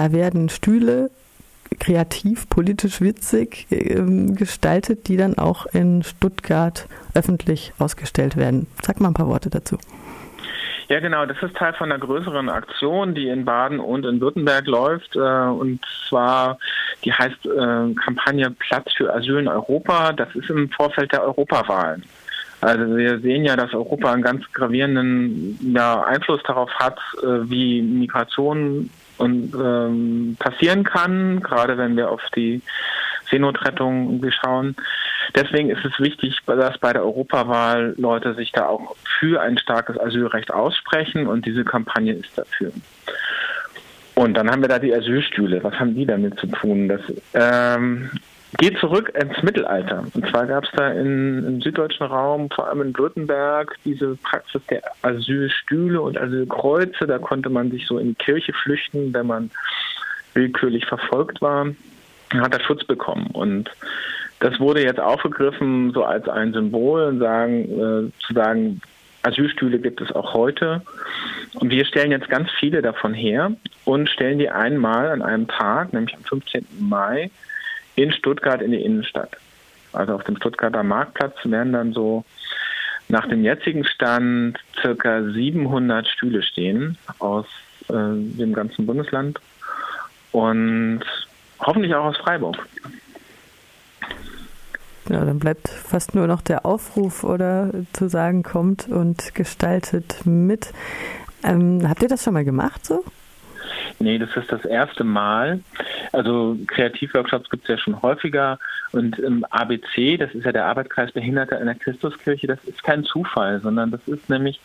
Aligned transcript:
da 0.00 0.12
werden 0.12 0.48
Stühle 0.48 1.10
kreativ, 1.78 2.48
politisch 2.48 3.02
witzig 3.02 3.66
ähm, 3.70 4.34
gestaltet, 4.34 5.08
die 5.08 5.18
dann 5.18 5.36
auch 5.36 5.66
in 5.66 6.02
Stuttgart 6.02 6.88
öffentlich 7.14 7.74
ausgestellt 7.78 8.36
werden. 8.36 8.66
Sag 8.82 8.98
mal 8.98 9.08
ein 9.08 9.14
paar 9.14 9.28
Worte 9.28 9.50
dazu. 9.50 9.76
Ja, 10.88 11.00
genau. 11.00 11.26
Das 11.26 11.36
ist 11.42 11.54
Teil 11.54 11.74
von 11.74 11.92
einer 11.92 12.00
größeren 12.00 12.48
Aktion, 12.48 13.14
die 13.14 13.28
in 13.28 13.44
Baden 13.44 13.78
und 13.78 14.06
in 14.06 14.20
Württemberg 14.20 14.66
läuft. 14.66 15.14
Äh, 15.16 15.18
und 15.18 15.80
zwar, 16.08 16.58
die 17.04 17.12
heißt 17.12 17.44
äh, 17.44 17.94
Kampagne 18.02 18.50
Platz 18.52 18.90
für 18.96 19.12
Asyl 19.14 19.38
in 19.38 19.48
Europa. 19.48 20.12
Das 20.12 20.34
ist 20.34 20.48
im 20.48 20.70
Vorfeld 20.70 21.12
der 21.12 21.22
Europawahlen. 21.24 22.02
Also 22.62 22.96
wir 22.96 23.20
sehen 23.20 23.44
ja, 23.44 23.56
dass 23.56 23.72
Europa 23.72 24.12
einen 24.12 24.22
ganz 24.22 24.44
gravierenden 24.52 25.58
ja, 25.74 26.02
Einfluss 26.02 26.42
darauf 26.46 26.70
hat, 26.74 26.98
äh, 27.22 27.50
wie 27.50 27.82
Migration 27.82 28.90
und, 29.20 29.54
ähm, 29.54 30.36
passieren 30.38 30.84
kann, 30.84 31.40
gerade 31.40 31.78
wenn 31.78 31.96
wir 31.96 32.10
auf 32.10 32.22
die 32.34 32.62
Seenotrettung 33.30 34.20
schauen. 34.30 34.74
Deswegen 35.34 35.70
ist 35.70 35.84
es 35.84 35.98
wichtig, 36.00 36.38
dass 36.46 36.78
bei 36.78 36.92
der 36.92 37.02
Europawahl 37.02 37.94
Leute 37.96 38.34
sich 38.34 38.50
da 38.50 38.66
auch 38.66 38.96
für 39.20 39.40
ein 39.40 39.58
starkes 39.58 39.98
Asylrecht 39.98 40.52
aussprechen 40.52 41.26
und 41.26 41.46
diese 41.46 41.64
Kampagne 41.64 42.14
ist 42.14 42.36
dafür. 42.36 42.72
Und 44.16 44.34
dann 44.34 44.50
haben 44.50 44.60
wir 44.60 44.68
da 44.68 44.78
die 44.78 44.94
Asylstühle. 44.94 45.62
Was 45.62 45.74
haben 45.78 45.94
die 45.94 46.04
damit 46.04 46.38
zu 46.38 46.46
tun? 46.48 46.88
Das 46.88 47.00
ähm, 47.32 48.10
geht 48.58 48.78
zurück 48.78 49.12
ins 49.20 49.42
Mittelalter. 49.42 50.04
Und 50.12 50.28
zwar 50.28 50.46
gab 50.46 50.64
es 50.64 50.70
da 50.72 50.90
in, 50.90 51.44
im 51.46 51.60
süddeutschen 51.60 52.06
Raum, 52.06 52.50
vor 52.50 52.68
allem 52.68 52.82
in 52.82 52.96
Württemberg, 52.96 53.76
diese 53.84 54.16
Praxis 54.16 54.60
der 54.68 54.82
Asylstühle 55.02 56.00
und 56.00 56.18
Asylkreuze. 56.18 57.06
Da 57.06 57.18
konnte 57.18 57.50
man 57.50 57.70
sich 57.70 57.86
so 57.86 57.98
in 57.98 58.08
die 58.08 58.14
Kirche 58.14 58.52
flüchten, 58.52 59.12
wenn 59.14 59.26
man 59.26 59.50
willkürlich 60.34 60.86
verfolgt 60.86 61.40
war. 61.40 61.66
Dann 62.30 62.40
hat 62.40 62.54
er 62.54 62.60
Schutz 62.60 62.84
bekommen. 62.84 63.28
Und 63.32 63.70
das 64.40 64.58
wurde 64.58 64.82
jetzt 64.82 65.00
aufgegriffen 65.00 65.92
so 65.92 66.04
als 66.04 66.28
ein 66.28 66.52
Symbol 66.52 67.02
und 67.04 67.18
sagen, 67.18 67.64
äh, 67.64 68.26
zu 68.26 68.34
sagen, 68.34 68.80
Asylstühle 69.22 69.78
gibt 69.78 70.00
es 70.00 70.10
auch 70.12 70.34
heute. 70.34 70.82
Und 71.54 71.70
wir 71.70 71.84
stellen 71.84 72.10
jetzt 72.10 72.28
ganz 72.28 72.50
viele 72.58 72.80
davon 72.80 73.12
her 73.12 73.52
und 73.84 74.08
stellen 74.08 74.38
die 74.38 74.48
einmal 74.48 75.10
an 75.10 75.22
einem 75.22 75.46
Tag, 75.46 75.92
nämlich 75.92 76.16
am 76.16 76.24
15. 76.24 76.66
Mai, 76.78 77.30
in 77.96 78.12
Stuttgart 78.12 78.62
in 78.62 78.72
die 78.72 78.82
Innenstadt. 78.82 79.36
Also 79.92 80.14
auf 80.14 80.24
dem 80.24 80.36
Stuttgarter 80.36 80.82
Marktplatz 80.82 81.34
werden 81.44 81.72
dann 81.72 81.92
so 81.92 82.24
nach 83.08 83.26
dem 83.26 83.42
jetzigen 83.42 83.84
Stand 83.84 84.58
circa 84.80 85.22
700 85.24 86.06
Stühle 86.06 86.42
stehen 86.42 86.96
aus 87.18 87.46
äh, 87.88 87.92
dem 87.92 88.52
ganzen 88.52 88.86
Bundesland 88.86 89.40
und 90.32 91.00
hoffentlich 91.58 91.94
auch 91.94 92.04
aus 92.04 92.16
Freiburg. 92.18 92.56
Ja, 95.08 95.24
dann 95.24 95.40
bleibt 95.40 95.68
fast 95.68 96.14
nur 96.14 96.28
noch 96.28 96.40
der 96.40 96.64
Aufruf 96.64 97.24
oder 97.24 97.72
zu 97.92 98.08
sagen, 98.08 98.44
kommt 98.44 98.86
und 98.88 99.34
gestaltet 99.34 100.24
mit. 100.24 100.72
Ähm, 101.42 101.88
habt 101.88 102.02
ihr 102.02 102.08
das 102.08 102.22
schon 102.22 102.34
mal 102.34 102.44
gemacht 102.44 102.86
so? 102.86 103.02
Nee, 104.02 104.18
das 104.18 104.34
ist 104.34 104.50
das 104.50 104.64
erste 104.64 105.04
Mal. 105.04 105.60
Also 106.12 106.56
Kreativworkshops 106.66 107.50
gibt 107.50 107.64
es 107.64 107.68
ja 107.68 107.78
schon 107.78 108.00
häufiger. 108.00 108.58
Und 108.92 109.18
im 109.18 109.44
ABC, 109.44 110.16
das 110.16 110.34
ist 110.34 110.46
ja 110.46 110.52
der 110.52 110.64
Arbeitskreis 110.64 111.12
Behinderte 111.12 111.56
in 111.56 111.66
der 111.66 111.74
Christuskirche, 111.74 112.46
das 112.46 112.64
ist 112.64 112.82
kein 112.82 113.04
Zufall, 113.04 113.60
sondern 113.60 113.90
das 113.90 114.00
ist 114.08 114.30
nämlich, 114.30 114.58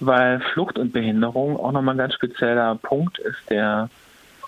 weil 0.00 0.40
Flucht 0.52 0.78
und 0.78 0.92
Behinderung 0.92 1.56
auch 1.56 1.72
nochmal 1.72 1.94
ein 1.94 1.98
ganz 1.98 2.14
spezieller 2.14 2.74
Punkt 2.74 3.18
ist, 3.18 3.38
der 3.48 3.88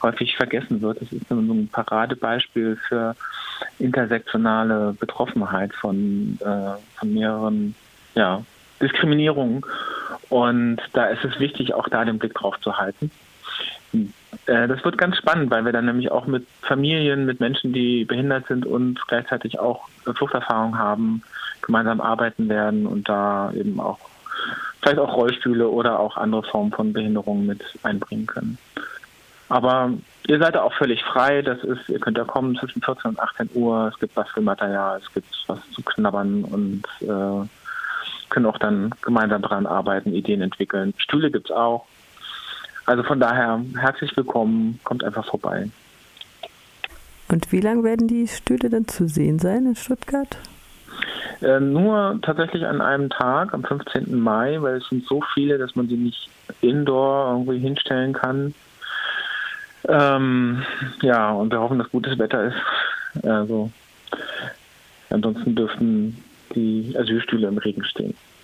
häufig 0.02 0.36
vergessen 0.36 0.82
wird. 0.82 1.00
Das 1.00 1.10
ist 1.12 1.27
so 1.28 1.34
ein 1.36 1.68
Paradebeispiel 1.72 2.77
für 2.77 3.16
intersektionale 3.78 4.94
Betroffenheit 5.00 5.74
von, 5.74 6.38
äh, 6.40 6.78
von 6.98 7.14
mehreren 7.14 7.74
ja, 8.14 8.45
Diskriminierungen. 8.83 9.62
Und 10.28 10.78
da 10.92 11.06
ist 11.06 11.24
es 11.24 11.40
wichtig, 11.40 11.72
auch 11.72 11.89
da 11.89 12.05
den 12.05 12.18
Blick 12.18 12.34
drauf 12.34 12.61
zu 12.61 12.77
halten. 12.77 13.11
Äh, 13.92 14.68
das 14.68 14.84
wird 14.84 14.98
ganz 14.98 15.17
spannend, 15.17 15.51
weil 15.51 15.64
wir 15.64 15.73
dann 15.73 15.86
nämlich 15.86 16.11
auch 16.11 16.27
mit 16.27 16.46
Familien, 16.62 17.27
mit 17.27 17.40
Menschen, 17.40 17.73
die 17.73 18.05
behindert 18.05 18.46
sind 18.46 18.67
und 18.67 19.01
gleichzeitig 19.08 19.58
auch 19.58 19.89
Fluchterfahrung 20.05 20.78
haben, 20.78 21.23
gemeinsam 21.62 22.01
arbeiten 22.01 22.48
werden 22.48 22.86
und 22.86 23.08
da 23.08 23.52
eben 23.52 23.80
auch 23.80 23.98
vielleicht 24.80 24.98
auch 24.98 25.14
Rollstühle 25.14 25.68
oder 25.68 25.98
auch 25.98 26.17
andere 26.17 26.42
Formen 26.42 26.73
von 26.73 26.92
Behinderungen 26.92 27.46
mit 27.46 27.62
einbringen 27.83 28.27
können. 28.27 28.58
Aber 29.48 29.90
ihr 30.28 30.39
seid 30.39 30.55
da 30.55 30.62
auch 30.62 30.72
völlig 30.74 31.02
frei. 31.02 31.42
Das 31.42 31.62
ist, 31.64 31.89
ihr 31.89 31.98
könnt 31.98 32.17
ja 32.17 32.24
kommen 32.24 32.57
zwischen 32.57 32.80
14 32.83 33.11
und 33.11 33.20
18 33.20 33.51
Uhr. 33.55 33.90
Es 33.92 33.98
gibt 33.98 34.17
was 34.17 34.28
für 34.30 34.40
Material, 34.40 35.01
es 35.02 35.12
gibt 35.12 35.28
was 35.48 35.58
zu 35.72 35.83
knabbern 35.83 36.45
und 36.45 36.84
äh, 37.01 37.46
können 38.30 38.46
auch 38.46 38.58
dann 38.58 38.95
gemeinsam 39.02 39.42
daran 39.42 39.67
arbeiten, 39.67 40.14
Ideen 40.14 40.40
entwickeln. 40.40 40.95
Stühle 40.98 41.33
gibt's 41.33 41.51
auch. 41.51 41.84
Also 42.86 43.02
von 43.02 43.20
daher 43.20 43.61
herzlich 43.79 44.17
willkommen, 44.17 44.80
kommt 44.85 45.05
einfach 45.05 45.27
vorbei. 45.27 45.68
Und 47.29 47.52
wie 47.52 47.61
lange 47.61 47.85
werden 47.85 48.08
die 48.08 48.27
Stühle 48.27 48.70
dann 48.70 48.89
zu 48.89 49.07
sehen 49.08 49.39
sein 49.39 49.67
in 49.67 49.77
Stuttgart? 49.77 50.36
Äh, 51.40 51.61
nur 51.61 52.19
tatsächlich 52.23 52.67
an 52.67 52.80
einem 52.80 53.08
Tag, 53.08 53.55
am 53.55 53.63
15. 53.64 54.19
Mai, 54.19 54.61
weil 54.61 54.77
es 54.77 54.89
sind 54.89 55.07
so 55.07 55.23
viele, 55.35 55.57
dass 55.57 55.77
man 55.77 55.89
sie 55.89 55.96
nicht 55.96 56.29
indoor 56.61 57.33
irgendwie 57.33 57.58
hinstellen 57.58 58.13
kann. 58.13 58.55
Ähm, 59.89 60.63
ja, 61.02 61.30
und 61.30 61.52
wir 61.52 61.61
hoffen, 61.61 61.79
dass 61.79 61.90
gutes 61.90 62.19
Wetter 62.19 62.48
ist. 62.48 63.24
Also, 63.24 63.70
ansonsten 65.08 65.55
dürften 65.55 66.23
die 66.55 66.95
Asylstühle 66.98 67.48
im 67.48 67.58
Regen 67.58 67.85
stehen. 67.85 68.14